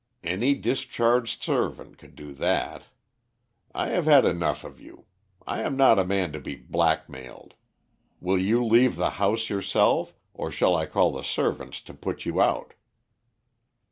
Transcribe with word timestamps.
"Any 0.23 0.55
discharged 0.55 1.43
servant 1.43 1.99
could 1.99 2.15
do 2.15 2.33
that. 2.33 2.85
I 3.75 3.89
have 3.89 4.05
had 4.05 4.25
enough 4.25 4.63
of 4.63 4.81
you. 4.81 5.05
I 5.45 5.61
am 5.61 5.77
not 5.77 5.99
a 5.99 6.03
man 6.03 6.31
to 6.31 6.39
be 6.39 6.55
black 6.55 7.07
mailed. 7.07 7.53
Will 8.19 8.39
you 8.39 8.65
leave 8.65 8.95
the 8.95 9.11
house 9.21 9.47
yourself, 9.47 10.15
or 10.33 10.49
shall 10.49 10.75
I 10.75 10.87
call 10.87 11.11
the 11.11 11.21
servants 11.21 11.81
to 11.81 11.93
put 11.93 12.25
you 12.25 12.41
out?" 12.41 12.73